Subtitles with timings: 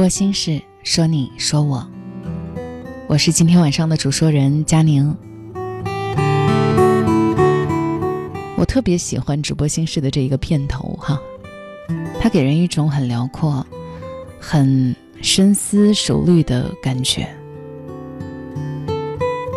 [0.00, 1.86] 直播心事，说你说我，
[3.06, 5.14] 我是今天晚上的主说人佳宁。
[8.56, 11.20] 我特别喜欢直播心事的这一个片头哈，
[12.18, 13.66] 它给人一种很辽阔、
[14.40, 17.28] 很深思熟虑的感觉。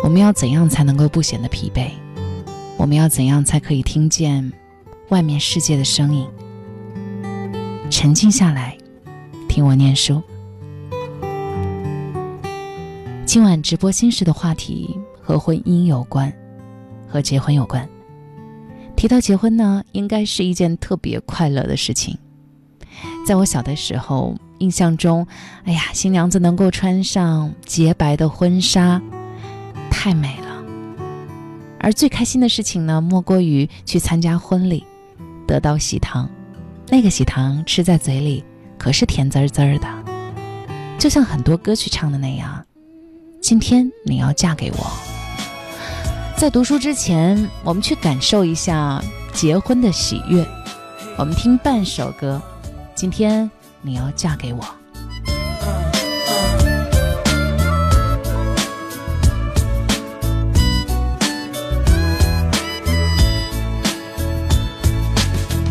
[0.02, 1.88] 我们要怎样才能够不显得疲惫？
[2.76, 4.52] 我们要怎样才可以听见
[5.08, 6.28] 外面世界的声音？
[7.88, 8.76] 沉静下来。
[9.48, 10.20] 听我念书。
[13.34, 16.32] 今晚直播心事的话题和婚姻有关，
[17.08, 17.84] 和结婚有关。
[18.94, 22.16] 提到结婚呢，应该是一件特别快乐的事情。
[23.26, 25.26] 在我小的时候，印象中，
[25.64, 29.02] 哎呀，新娘子能够穿上洁白的婚纱，
[29.90, 30.64] 太美了。
[31.80, 34.86] 而最开心的事情呢，莫过于去参加婚礼，
[35.44, 36.30] 得到喜糖。
[36.88, 38.44] 那个喜糖吃在嘴里。
[38.78, 40.04] 可是甜滋滋的，
[41.00, 42.64] 就像很多歌曲唱的那样。
[43.44, 44.90] 今天你要嫁给我。
[46.34, 49.04] 在读书之前，我们去感受一下
[49.34, 50.42] 结婚的喜悦。
[51.18, 52.40] 我们听半首歌。
[52.94, 53.50] 今天
[53.82, 54.64] 你要嫁给我。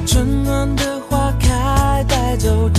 [0.06, 2.70] 春暖的花开，带走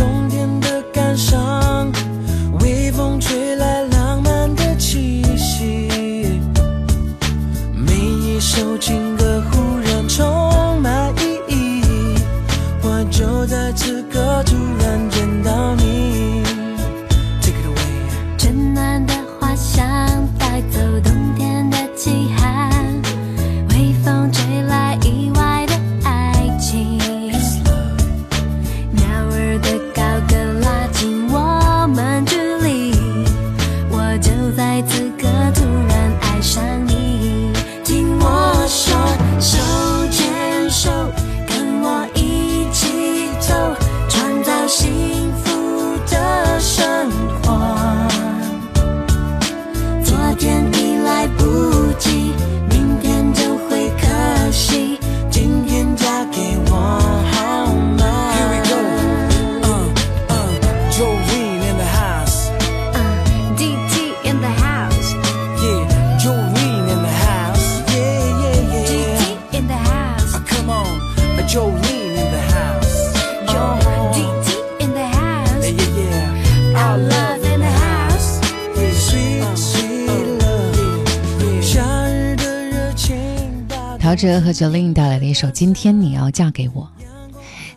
[84.26, 86.90] 这和 Jolin 带来的一首《今天你要嫁给我》。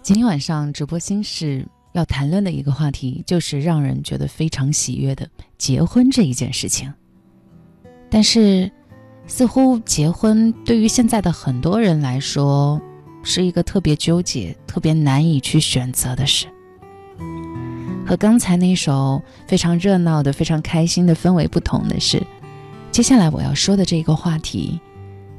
[0.01, 5.27] 今天晚上直播心事要谈论的一个话题，就是让人觉得非常喜悦的
[5.57, 6.93] 结婚这一件事情。
[8.09, 8.71] 但是，
[9.27, 12.81] 似乎结婚对于现在的很多人来说，
[13.23, 16.47] 是一个特别纠结、特别难以去选择的事。
[18.05, 22.25] 和刚才那首非常热闹的、非常开心的氛围不同的是，
[22.89, 24.79] 接下来我要说的这个话题。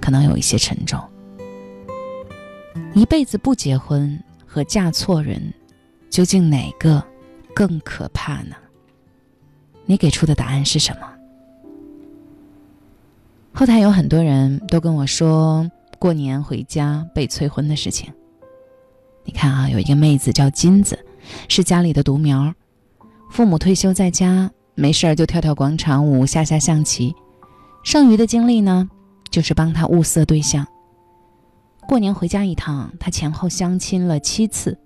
[0.00, 1.00] 可能有一些沉重。
[2.94, 5.52] 一辈子不结婚和嫁错人，
[6.10, 7.02] 究竟哪个
[7.54, 8.56] 更可怕呢？
[9.84, 11.08] 你给出的答案是什么？
[13.52, 15.68] 后台有很多人都跟我说
[15.98, 18.12] 过年回家被催婚的事情。
[19.24, 20.98] 你看啊，有一个妹子叫金子，
[21.48, 22.54] 是家里的独苗，
[23.30, 27.14] 父母退休在家，没事儿就跳跳广场舞、下下象棋，
[27.82, 28.88] 剩余的精力呢？
[29.30, 30.66] 就是帮他物色对象。
[31.86, 34.78] 过年回家一趟，他前后相亲了七次，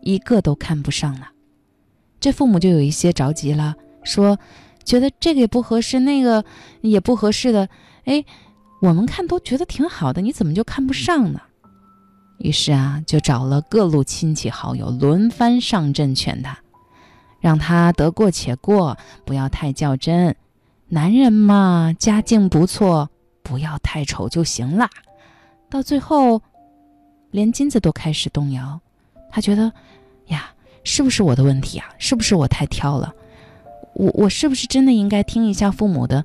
[0.00, 1.28] 一个都看不上了。
[2.18, 4.38] 这父母就有一些着急了，说
[4.84, 6.44] 觉得这个也不合适，那个
[6.80, 7.68] 也不合适的。
[8.04, 8.24] 哎，
[8.80, 11.40] 我们看都觉得挺好的，你怎么就看不上呢？
[12.38, 16.58] 于是啊，就找了各路亲戚好友轮番上阵劝他，
[17.40, 20.36] 让他得过且过，不要太较真。
[20.88, 23.10] 男人嘛，家境不错，
[23.46, 24.90] 不要太丑就行了。
[25.70, 26.42] 到最后，
[27.30, 28.80] 连金子都开始动摇，
[29.30, 29.72] 他觉得，
[30.26, 30.50] 呀，
[30.82, 31.86] 是不是我的问题啊？
[31.96, 33.14] 是不是我太挑了？
[33.94, 36.24] 我我是不是真的应该听一下父母的？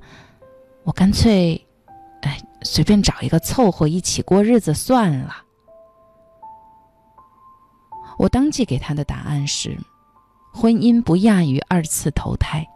[0.82, 1.64] 我干脆，
[2.22, 5.36] 哎，随便找一个凑合一起过日子算了。
[8.18, 9.78] 我当即给他的答案是：
[10.52, 12.66] 婚姻不亚于二次投胎，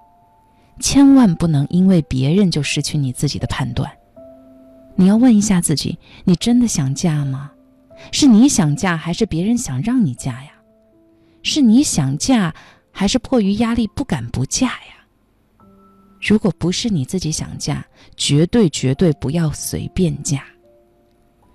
[0.80, 3.90] 千万不能因为别人就失去你自己的判断。
[4.96, 7.52] 你要问一下自己：你真的想嫁吗？
[8.12, 10.50] 是你想嫁，还是别人想让你嫁呀？
[11.42, 12.54] 是你想嫁，
[12.90, 15.06] 还是迫于压力不敢不嫁呀？
[16.20, 17.84] 如果不是你自己想嫁，
[18.16, 20.42] 绝对绝对不要随便嫁，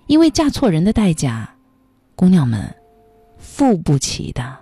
[0.06, 1.54] 因为嫁错人的代价，
[2.14, 2.72] 姑娘们。
[3.44, 4.56] 付不起的。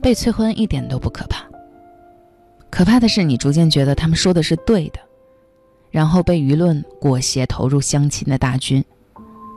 [0.00, 1.44] 被催婚一点都不可怕，
[2.70, 5.00] 可怕的是你逐渐觉得他们说的是对的，
[5.90, 8.84] 然后被舆论裹挟投入相亲的大军，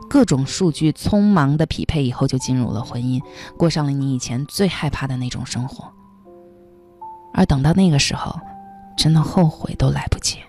[0.09, 3.21] 各种数据匆忙的匹配以后就进入了婚姻，
[3.57, 5.91] 过上了你以前最害怕的那种生活。
[7.33, 8.39] 而等到那个时候，
[8.97, 10.39] 真的后悔都来不及。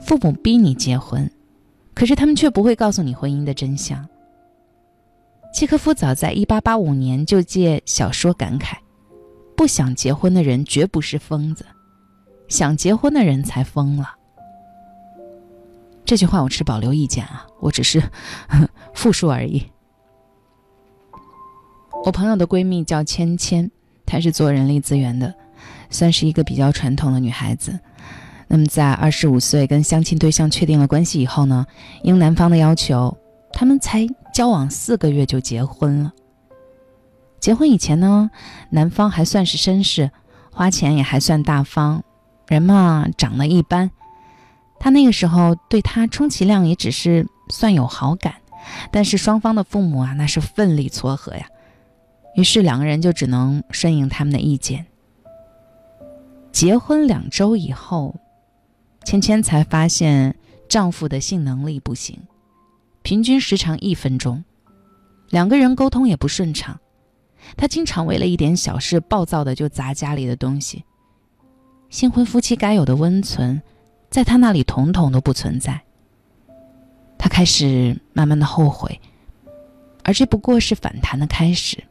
[0.00, 1.30] 父母逼你结婚。
[1.92, 4.08] 可是他们却不会告诉你婚姻的真相。
[5.52, 8.76] 契诃夫早在一八八五年就借小说感慨
[9.60, 11.66] ：“不想结婚的人绝不是疯子，
[12.48, 14.14] 想结婚的人才疯了。”
[16.02, 18.02] 这句话我持保留意见啊，我只是
[18.94, 19.62] 复述而已。
[22.06, 23.70] 我朋友的闺蜜叫芊芊，
[24.06, 25.34] 她是做人力资源的，
[25.90, 27.78] 算是一个比较传统的女孩子。
[28.48, 31.66] 那么，在二十五岁跟相亲对象确定了关系以后呢，
[32.02, 33.14] 应男方的要求，
[33.52, 36.10] 他们才交往四个月就结婚了。
[37.40, 38.30] 结婚以前呢，
[38.70, 40.10] 男方还算是绅士，
[40.52, 42.04] 花钱也还算大方，
[42.46, 43.90] 人嘛长得一般。
[44.78, 48.34] 他那个时候对他充其量也只是算有好感，
[48.92, 51.46] 但是双方的父母啊，那是奋力撮合呀。
[52.36, 54.86] 于是两个人就只能顺应他们的意见。
[56.52, 58.14] 结婚两周以后。
[59.02, 60.36] 芊芊才发现
[60.68, 62.20] 丈夫的性能力不行，
[63.00, 64.44] 平均时长一分钟，
[65.30, 66.78] 两个人沟通也不顺畅。
[67.56, 70.84] 他经常为了一点小事暴躁的就砸家里的东西。
[71.88, 73.62] 新婚夫妻该有的温存，
[74.10, 75.82] 在他那里统统都不存在。
[77.18, 79.00] 她开始慢慢的后悔，
[80.04, 81.84] 而这不过是反弹的开始。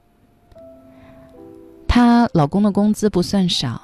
[1.87, 3.83] 她老公的工资不算少。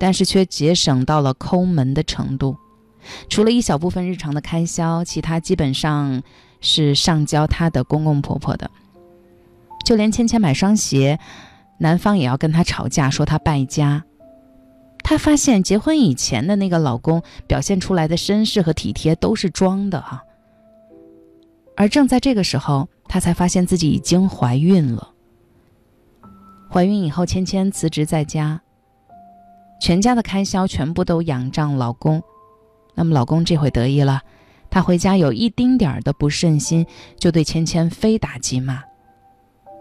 [0.00, 2.56] 但是却节省到了抠门的程度，
[3.28, 6.22] 除了一小部分日常的开销，其他基本上
[6.60, 8.70] 是上交她的公公婆婆的。
[9.88, 11.18] 就连芊芊买双鞋，
[11.78, 14.04] 男方也要跟她吵架，说她败家。
[15.02, 20.22] 她发现结婚以前的那个老公表现出来的绅士和体贴都是装的哈。
[21.74, 25.08] 而正在这个时候，她才发现自己已经怀孕了。
[26.70, 28.60] 怀孕以后，芊芊辞职在家。
[29.80, 32.22] 全家的开销全部都仰仗老公，
[32.94, 34.20] 那么老公这回得意了，
[34.68, 36.84] 他回家有一丁点儿的不顺心，
[37.18, 38.82] 就对芊芊非打即骂。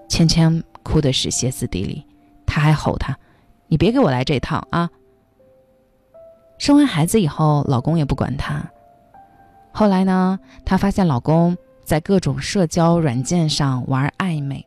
[0.07, 2.05] 芊芊哭的是歇斯底里，
[2.45, 3.17] 他还吼他
[3.67, 4.89] ：“你别给我来这套啊！”
[6.57, 8.71] 生完孩子以后，老公也不管她。
[9.71, 14.65] 后来呢，她发现老公在各种社交软件上玩暧昧。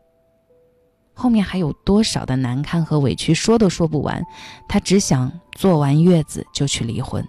[1.14, 4.24] 后面还有多少的难堪和委屈，说都说不完。
[4.68, 7.26] 她只想坐完月子就去离婚。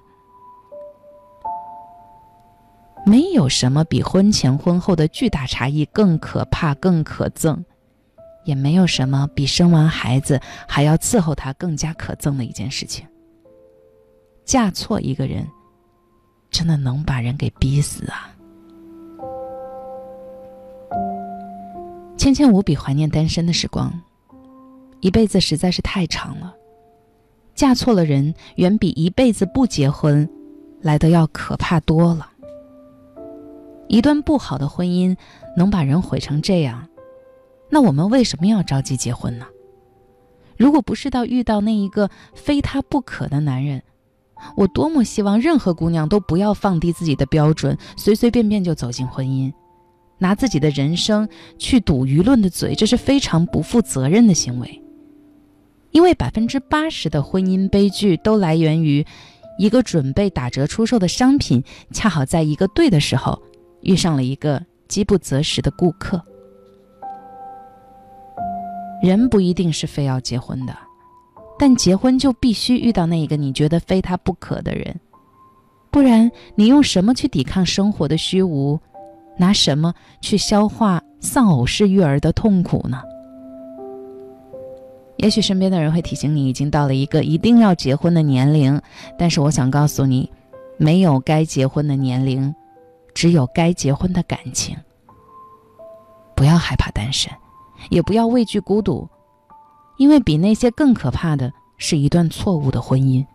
[3.03, 7.63] 没有什么比婚前婚后的巨大差异更可怕、更可憎，
[8.43, 13.05] 也没有什么比生完孩子还要伺候他更加可憎的一件事情。
[14.43, 15.47] 嫁错一个人，
[16.49, 18.35] 真的能把人给逼死啊！
[22.17, 23.91] 芊芊无比怀念单身的时光，
[24.99, 26.53] 一辈子实在是太长了，
[27.55, 30.27] 嫁错了人远比一辈子不结婚
[30.81, 32.27] 来的要可怕多了。
[33.87, 35.15] 一段不好的婚姻
[35.55, 36.87] 能把人毁成这样，
[37.71, 39.47] 那我们为什么要着急结婚呢？
[40.57, 43.81] 如果不是到遇到那一个非他不可的男人，
[44.55, 49.51] 我多么希望任何姑娘都不要放低自己的标准，随随便便就走进婚姻。
[50.19, 54.83] 拿自己的人生去堵舆论的嘴，这是非常不负责任的行为。
[55.91, 59.05] 因为百分之八十的婚姻悲剧都来源于
[59.57, 63.41] 一个准备打折出售的商品，恰好在一个对的时候
[63.81, 66.21] 遇上了一个饥不择食的顾客。
[69.01, 70.77] 人不一定是非要结婚的，
[71.57, 74.99] 但结婚就必须遇到那一个你觉得非他不可的人，
[75.89, 78.79] 不然你用什么去抵抗生活的虚无？
[79.37, 83.01] 拿什么去消化丧偶式育儿的痛苦呢？
[85.17, 88.79] 也许身边的人会提醒你，已经到了一个一定要结婚的年龄。
[89.17, 90.29] 但是我想告诉你，
[90.77, 92.53] 没有该结婚的年龄，
[93.15, 94.75] 只有该结婚的感情。
[96.35, 97.31] 不要害怕单身，
[97.89, 99.09] 也不要畏惧孤独，
[99.97, 103.25] 因为比那些更可怕的是一段错误的婚姻。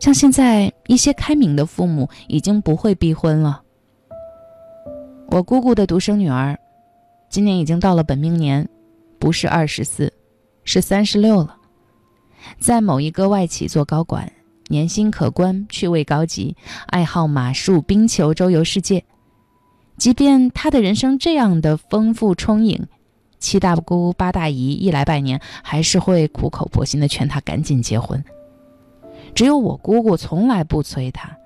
[0.00, 3.62] 像现在一些开明的父母已经不会逼婚了。
[5.28, 6.58] 我姑姑的独生女儿，
[7.28, 8.68] 今年已经到了本命年。
[9.18, 10.12] 不是二十四，
[10.64, 11.56] 是三十六了。
[12.58, 14.30] 在某一个外企做高管，
[14.68, 16.54] 年薪可观，趣味高级，
[16.88, 19.02] 爱好马术、冰球，周游世界。
[19.96, 22.86] 即便他的人生这样的丰富充盈，
[23.38, 28.22] 七大姑八大姨一来拜年，还是会苦口婆心的劝他赶紧结婚。
[29.34, 31.36] 只有我姑姑从来不催他，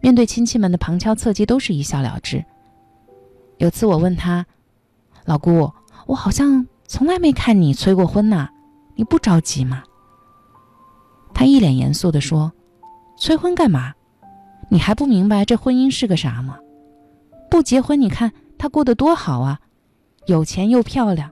[0.00, 2.44] 面对亲戚们的旁敲侧击，都是一笑了之。
[3.58, 4.46] 有次我问他
[5.24, 5.70] ：“老姑，
[6.06, 8.50] 我好像……”从来没看你催过婚呐，
[8.96, 9.82] 你不着急吗？
[11.32, 12.52] 他一脸严肃地说
[13.16, 13.94] ：“催婚干嘛？
[14.68, 16.58] 你还不明白这婚姻是个啥吗？
[17.52, 19.60] 不结婚，你看他过得多好啊，
[20.24, 21.30] 有钱又漂亮，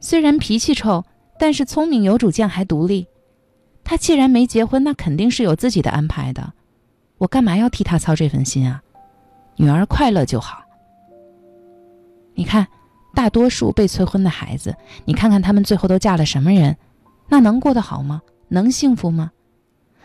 [0.00, 1.04] 虽然脾气臭，
[1.38, 3.06] 但是聪明有主见还独立。
[3.84, 6.54] 他既然没结婚，那肯定是有自己的安排的。
[7.18, 8.82] 我干嘛要替他操这份心啊？
[9.56, 10.62] 女儿快乐就好。
[12.32, 12.66] 你看。”
[13.12, 14.74] 大多数被催婚的孩子，
[15.04, 16.76] 你看看他们最后都嫁了什么人？
[17.28, 18.22] 那能过得好吗？
[18.48, 19.32] 能幸福吗？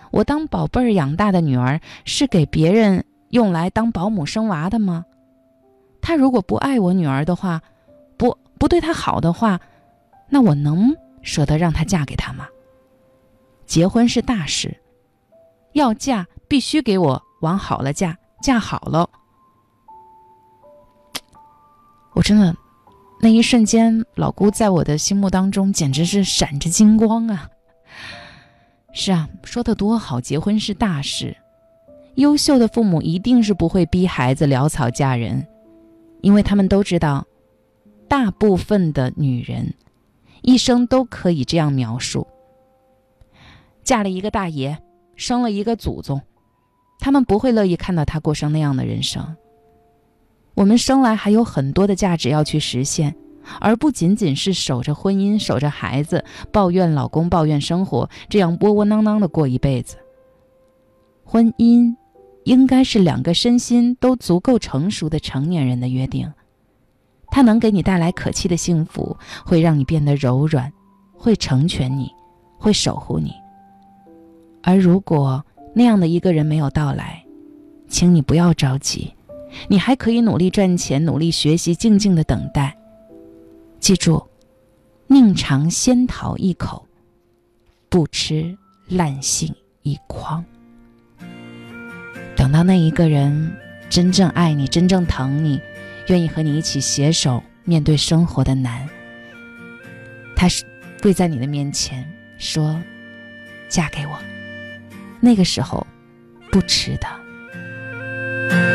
[0.09, 5.05] 我当宝贝儿养大的女儿，是给别人用来当保姆生娃的吗？
[6.05, 7.59] 他如果不爱我女儿的话，
[8.15, 9.59] 不不对她好的话，
[10.29, 12.47] 那我能舍得让她嫁给他吗？
[13.65, 14.79] 结婚是大事，
[15.73, 19.09] 要嫁必须给我往好了嫁，嫁好了。
[22.13, 22.55] 我真的。
[23.19, 27.49] 那一瞬间，老姑在我的心目当中简直是闪着金光啊！
[28.93, 31.35] 是啊，说的多好，结婚是大事，
[32.15, 35.47] 优秀的父母一定是不会逼孩子潦草嫁人，
[36.25, 37.27] 因为他们都知道，
[38.07, 39.75] 大部分的女人
[40.41, 42.25] 一生都可以这样描述：
[43.83, 44.75] 嫁了一个大爷，
[45.15, 46.19] 生了一个祖宗，
[46.97, 49.35] 他们不会乐意看到他过上那样的人生。
[50.55, 53.15] 我们生来还有很多的价值要去实现，
[53.61, 59.97] 而不仅仅是守着婚姻、守着孩子，抱怨老公、抱怨生活，这样窝窝囊囊的过一辈子。
[61.23, 61.95] 婚姻
[62.45, 66.31] 应该是两个身心都足够成熟的成年人的约定，
[67.27, 70.71] 它能给你带来可期的幸福，会让你变得柔软，
[71.13, 72.09] 会成全你，
[72.59, 73.33] 会守护你。
[74.61, 77.25] 而如果那样的一个人没有到来，
[77.87, 79.11] 请你不要着急。
[79.67, 82.77] 你还可以努力赚钱，努力学习，静静的等待。
[83.79, 84.21] 记住，
[85.07, 86.85] 宁尝仙桃一口，
[87.89, 88.55] 不吃
[88.87, 90.43] 烂杏一筐。
[92.45, 93.57] 想到那一个人
[93.89, 95.59] 真正爱你，真正疼你，
[96.09, 98.87] 愿意和你一起携手面对生活的难，
[100.35, 100.63] 他是
[101.01, 102.79] 跪在你的面前说
[103.67, 104.19] ：“嫁给我。”
[105.19, 105.87] 那个时候，
[106.51, 108.74] 不迟的。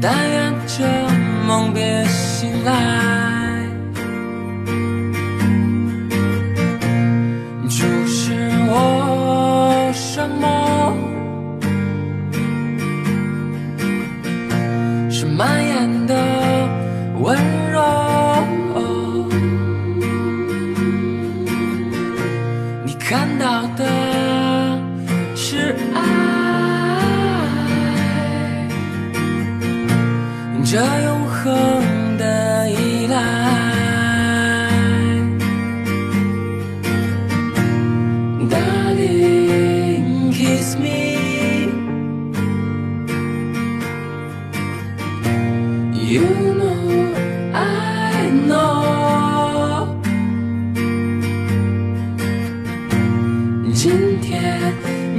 [0.00, 0.84] 但愿这
[1.46, 3.29] 梦别醒来。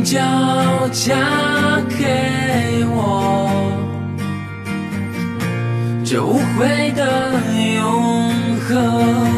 [0.03, 0.17] 就
[0.91, 1.15] 嫁
[1.89, 3.50] 给我，
[6.03, 7.34] 这无悔的
[7.75, 8.34] 永
[8.67, 9.30] 恒。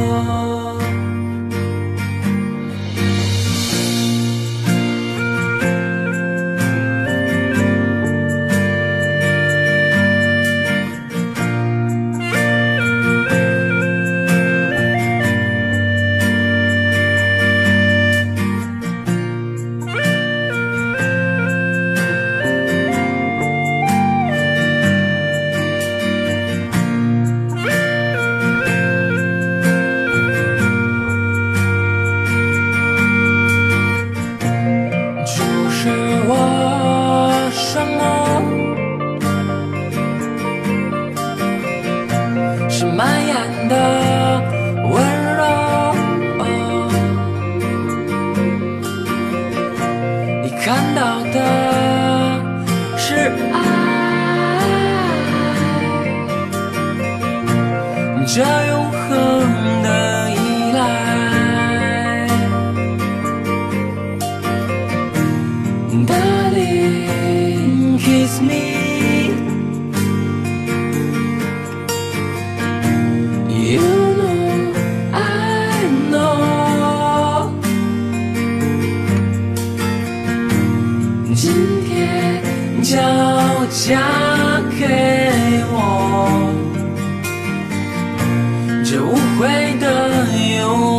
[89.44, 90.26] 会的，
[90.58, 90.93] 有。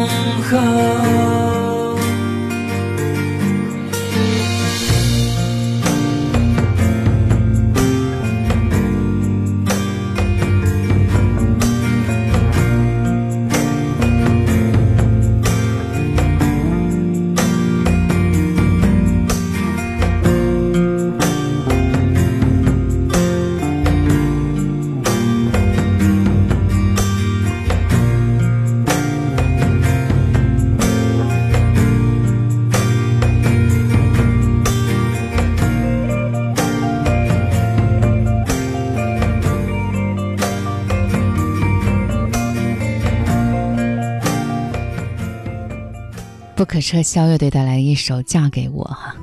[46.85, 49.17] 不可撤销乐队带来一首《嫁给我》哈，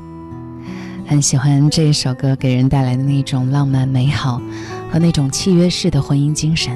[1.05, 4.41] 很喜欢这一首歌给人带来的那种浪漫美好
[4.91, 6.75] 和那种契约式的婚姻精神。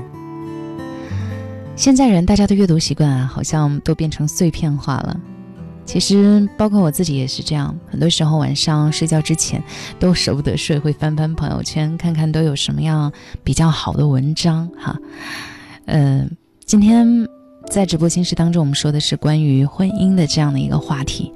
[1.76, 5.20] 现在人大家的阅读习惯啊，好像都变成碎片化了。
[5.86, 9.64] 其实包括我自己也是这样，很多时候晚上睡觉之前
[10.00, 13.12] 都舍不得睡，会翻翻朋友圈，看看都有什么样
[13.44, 14.96] 比较好的文章哈。
[15.86, 16.30] 嗯、
[16.64, 17.28] 今天
[17.70, 21.34] 在直播心事当中，我们说的是关于婚姻的这样的一个话题。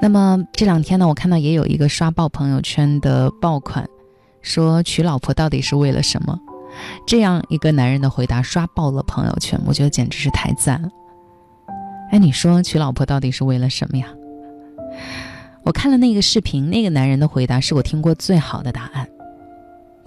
[0.00, 3.88] 那么这两天呢，我看到也有一个刷爆朋友圈的爆款，
[4.42, 6.38] 说娶老婆到底是为了什么？
[7.06, 10.88] 这样一个男人的回答刷爆了朋友圈，我觉得简直是太赞了。
[12.10, 14.06] 哎，你说娶老婆到底是为了什么呀？
[15.64, 19.08] 我看了那个视频，那个男人的回答是我听过最好的答案。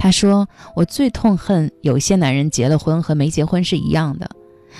[0.02, 4.28] 他说：“我最痛恨有些男人结了婚和没结婚是一样的，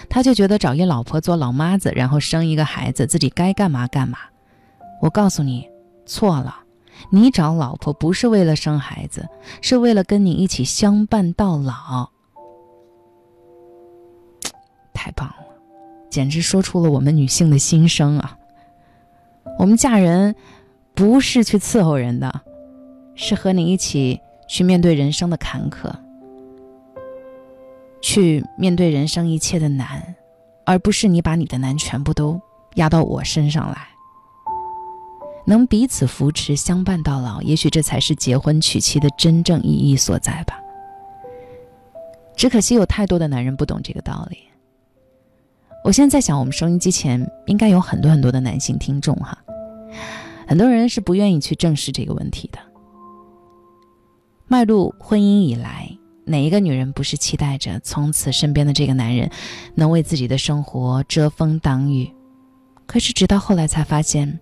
[0.10, 4.18] 他就觉得找一老婆做老妈子，然后生一个孩子，自己该干嘛干嘛。
[5.00, 5.70] 我告诉你，
[6.08, 6.62] 错了，
[7.12, 9.30] 你找老婆不是为了生孩子，
[9.62, 12.10] 是为了跟你一起相伴到老。
[14.92, 15.36] 太棒了，
[16.10, 18.36] 简直说出了我们女性的心声啊！
[19.60, 20.36] 我们嫁人
[20.96, 22.42] 不是去伺候人的，
[23.14, 24.20] 是和你一起。”
[24.52, 25.90] 去面对人生的坎坷，
[28.02, 30.14] 去面对人生一切的难，
[30.66, 32.38] 而不是你把你的难全部都
[32.76, 33.88] 压到我身上来。
[35.46, 40.60] 能彼此扶持，相伴到老，也许这才是结婚娶妻的真正意义所在吧。
[42.36, 44.38] 只可惜有太多的男人不懂这个道理。
[45.86, 49.38] 我现在在想，我们收音机前应该有很多很多的男性听众哈，
[50.46, 52.60] 很多人是不愿意去正视这个问题的。
[54.52, 59.32] 迈入婚姻以来，哪一个女人不是期待着从此身边的这个男人
[59.76, 62.14] 能为自己的生活遮风挡雨？
[62.86, 64.42] 可是直到后来才发现，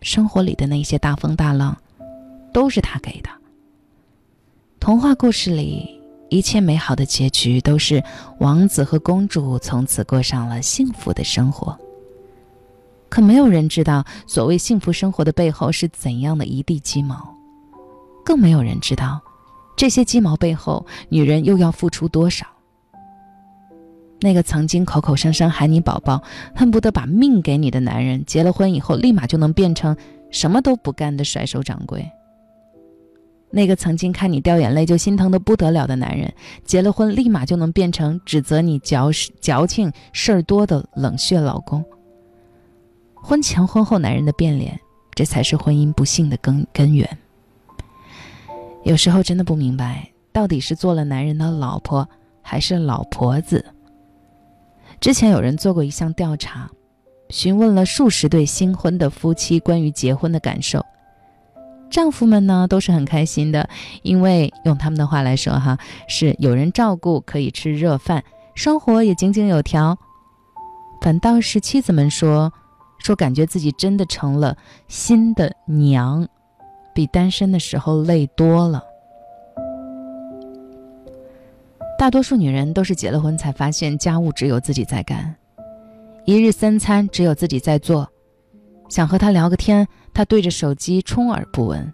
[0.00, 1.76] 生活里的那些大风大浪，
[2.54, 3.28] 都是他给的。
[4.80, 8.02] 童话故事里一切美好的结局都是
[8.38, 11.78] 王子和公主从此过上了幸福的生活。
[13.10, 17.36] 可没有人知道，所谓幸福生活的背后是怎样的一地鸡毛，
[18.24, 19.20] 更没有人知道，
[19.80, 22.46] 这些鸡毛背后，女人又要付出多少。
[24.20, 26.22] 那个曾经口口声声喊你宝宝，
[26.54, 29.96] 恨不得把命给你的男人，结了婚以后立马就能变成
[30.30, 32.06] 什么都不干的甩手掌柜。
[33.50, 36.30] 那个曾经看你掉眼泪就心疼的不得了的男人，
[36.62, 41.82] 结了婚立马就能变成指责你矫矫情事儿多的冷血老公。
[43.14, 44.78] 婚前婚后男人的变脸，
[45.14, 47.08] 这才是婚姻不幸的根根源。
[48.84, 52.08] 有时候真的不明白，到底是做了男人的老婆
[52.42, 53.64] 还是老婆子。
[55.00, 56.70] 之前有人做过一项调查，
[57.28, 60.84] 询问了数十对新婚的夫妻关于结婚的感受。
[61.90, 63.68] 丈夫们呢都是很开心的，
[64.02, 68.22] 因为用他们的话来说哈，是有人照顾，可以吃热饭，
[68.54, 69.98] 生活也井井有条。
[71.02, 72.52] 反倒是妻子们说，
[72.98, 76.28] 说感觉自己真的成了新的娘，
[76.94, 78.84] 比单身的时候累多了。
[81.98, 85.36] 大多数女人都是结了婚才发现家务只有自己在干，
[86.24, 88.08] 一日三餐只有自己在做，
[88.88, 89.86] 想和他聊个天。
[90.12, 91.92] 他对着手机充耳不闻，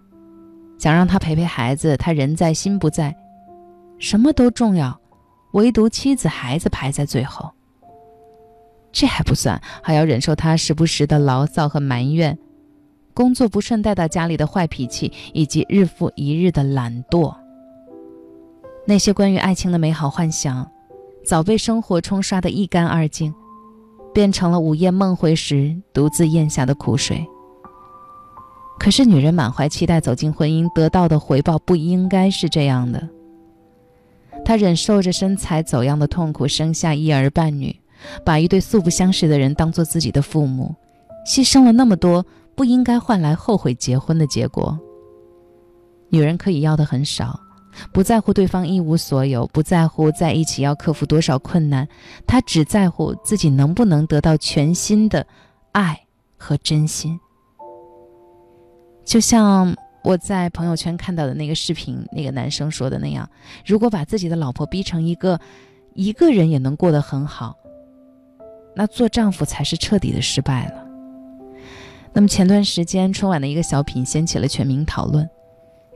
[0.79, 3.15] 想让他陪陪孩子，他人在心不在，
[3.99, 4.99] 什么都重要，
[5.53, 7.51] 唯独妻子孩子排在最后。
[8.91, 12.35] 这还不算，还要忍受他时不时的牢骚和埋怨，
[13.17, 17.35] 工作不顺带到家里的坏脾气，以及日复一日的懒惰。
[18.85, 20.69] 那些关于爱情的美好幻想，
[21.25, 23.33] 早被生活冲刷得一干二净，
[24.13, 27.25] 变成了午夜梦回时独自咽下的苦水。
[28.77, 33.09] 可是，女人满怀期待走进婚姻，得到的回报不应该是这样的。
[34.45, 37.75] 她忍受着身材走样的痛苦，生下一儿半女，
[38.23, 40.75] 把一对素不相识的人当做自己的父母，
[41.25, 42.23] 牺牲了那么多，
[42.57, 44.77] 不应该换来后悔结婚的结果。
[46.09, 47.39] 女人可以要的很少，
[47.93, 51.87] 不在乎对方一无所有，不在乎在一起要克服多少困难，
[52.25, 55.27] 她只在乎自己能不能得到全新的
[55.71, 57.19] 爱和真心。
[59.05, 63.29] 就像我在朋友圈看到的那个视频，那个男生说的那样，
[63.67, 65.39] 如果把自己的老婆逼成一个
[65.93, 67.55] 一个人也能过得很好，
[68.75, 70.86] 那做丈夫才是彻底的失败了。
[72.17, 75.29] 那么前段时间春晚的一个小品掀起了全民讨论，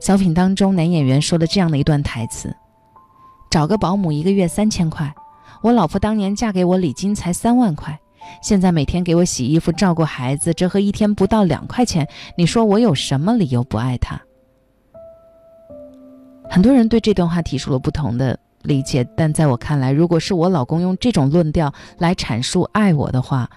[0.00, 2.54] 小品当中男演员说了这样的一段台词
[3.50, 5.12] ：“找个保姆一个月三千块，
[5.64, 7.98] 我老婆当年嫁给我礼金才三万块。”
[8.40, 12.06] 现在每天给我洗衣服、照顾孩子，折合一天不到两块钱。
[12.38, 14.22] 你说我有什么理由不爱她？
[16.48, 23.50] 很多人对这段话提出了不同的理解，但在我看来，如果是我老公用这种论调来阐述爱我的话，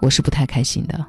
[0.00, 1.06] 我是不太开心的。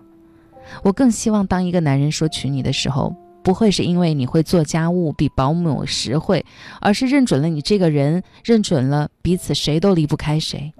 [0.83, 6.45] 我更希望当一个男人说娶你的时候，不会是因为你会做家务比保姆实惠，
[6.81, 10.73] 而是认准了你这个人，认准了彼此谁都离不开谁。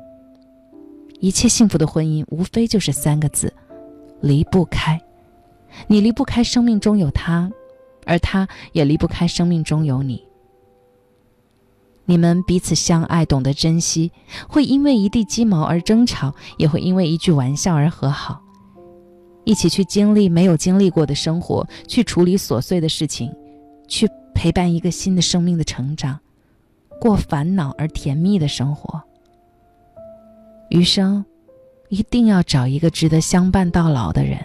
[1.19, 3.53] 一切幸福的婚姻，无非就是三个字：
[4.21, 4.99] 离不开。
[5.87, 7.51] 你离不开生命中有他，
[8.05, 10.23] 而他也离不开生命中有你。
[12.05, 14.11] 你们彼此相爱，懂得珍惜，
[14.47, 18.41] 会因为一地鸡毛而争吵，也会因为一句玩笑而和好。
[19.49, 23.35] 一起去经历没有经历过的生活，去处理琐碎的事情，
[23.87, 26.19] 去陪伴一个新的生命的成长，
[27.01, 29.01] 过烦恼而甜蜜的生活。
[30.69, 31.25] 余生，
[31.87, 34.37] 一定要找一个值得相伴到老的人。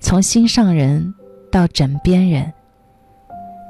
[0.00, 1.14] 从心上人
[1.50, 2.52] 到枕边人，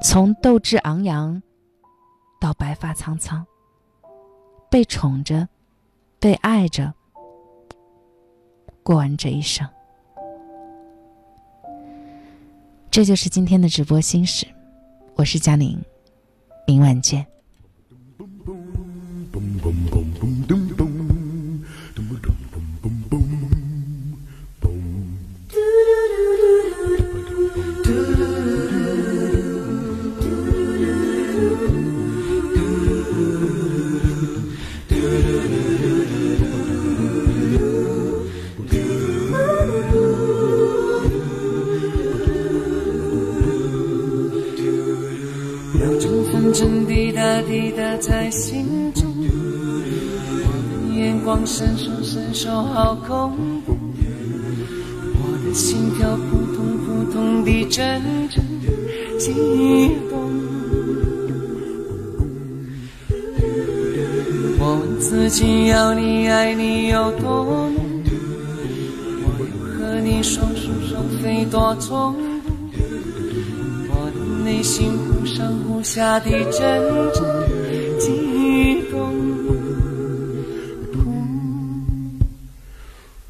[0.03, 1.41] 从斗志昂扬
[2.41, 3.47] 到白发苍苍，
[4.69, 5.49] 被宠着，
[6.19, 6.93] 被爱着，
[8.83, 9.65] 过完这一生。
[12.99, 14.45] 这就是今天的直播心事，
[15.15, 15.79] 我是佳宁，
[16.67, 17.25] 明晚见。
[46.87, 49.05] 滴答滴答在心中，
[50.95, 53.77] 眼光闪烁闪烁，好恐怖。
[55.21, 58.43] 我的心跳扑通扑通地阵阵
[59.19, 59.33] 激
[60.09, 60.19] 动。
[64.61, 68.03] 我问自己要你爱你有多浓，
[69.23, 69.47] 我又
[69.79, 72.57] 和你双宿双飞多冲动，
[73.91, 74.89] 我的内心
[75.35, 76.61] 上忽下的阵
[77.13, 77.23] 阵
[77.99, 78.97] 悸动。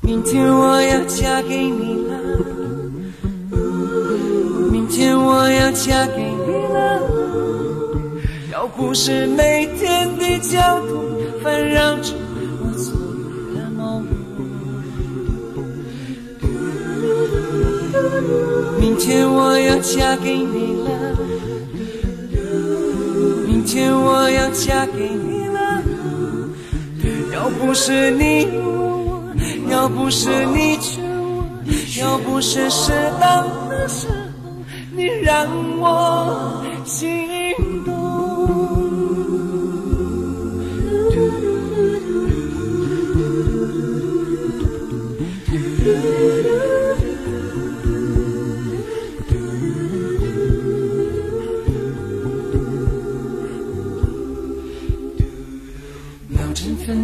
[0.00, 2.14] 明天我要嫁给你了，
[4.70, 7.00] 明天我要嫁给你了。
[8.52, 11.04] 要不是每天的交通
[11.42, 12.14] 烦扰着
[12.62, 14.06] 我左右的梦，
[18.80, 20.88] 明天我要嫁给你了，
[24.28, 25.82] 我要嫁给你了。
[27.32, 29.22] 要不是你我，
[29.70, 31.46] 要不是你劝我，
[31.98, 34.14] 要不是适当的时候，
[34.94, 35.46] 你让
[35.78, 37.27] 我心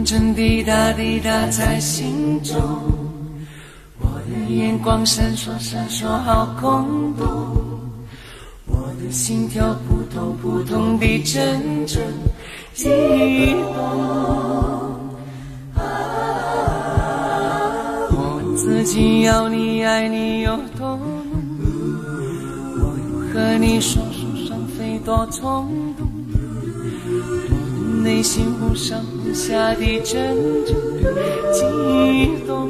[0.04, 2.60] 针分针滴答滴答在心中，
[3.98, 7.26] 我的眼光闪烁闪烁好空洞，
[8.66, 12.02] 我的心跳扑通扑通地阵阵
[12.74, 13.80] 悸动。
[18.16, 21.08] 我自己要你爱你有多浓，
[22.76, 26.13] 我又和你双宿双飞多冲动。
[28.04, 30.36] 内心上上下下地阵
[30.66, 30.76] 阵
[31.54, 32.68] 悸动。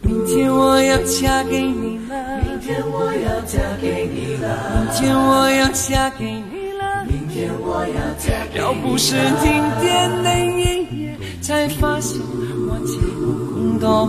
[0.00, 8.64] 明天我要嫁给你了，明天我要嫁给你了，明天我要嫁给你了，明天我要嫁给你了。
[8.64, 14.08] 要不是停电那一夜，才发现我心动。